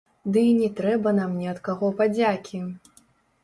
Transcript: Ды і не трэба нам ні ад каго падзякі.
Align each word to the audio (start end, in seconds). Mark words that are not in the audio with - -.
Ды 0.35 0.41
і 0.51 0.55
не 0.61 0.69
трэба 0.79 1.13
нам 1.19 1.37
ні 1.43 1.47
ад 1.53 1.61
каго 1.69 1.93
падзякі. 2.03 2.67